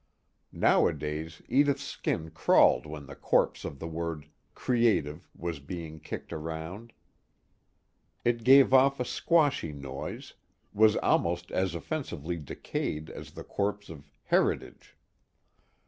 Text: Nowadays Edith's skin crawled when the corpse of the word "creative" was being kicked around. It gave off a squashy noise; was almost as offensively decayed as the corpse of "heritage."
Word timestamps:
Nowadays 0.51 1.43
Edith's 1.47 1.83
skin 1.83 2.31
crawled 2.31 2.87
when 2.87 3.05
the 3.05 3.15
corpse 3.15 3.63
of 3.63 3.77
the 3.77 3.87
word 3.87 4.25
"creative" 4.55 5.29
was 5.35 5.59
being 5.59 5.99
kicked 5.99 6.33
around. 6.33 6.91
It 8.25 8.43
gave 8.43 8.73
off 8.73 8.99
a 8.99 9.05
squashy 9.05 9.73
noise; 9.73 10.33
was 10.73 10.95
almost 10.95 11.51
as 11.51 11.75
offensively 11.75 12.37
decayed 12.39 13.11
as 13.11 13.33
the 13.33 13.43
corpse 13.43 13.89
of 13.91 14.09
"heritage." 14.23 14.97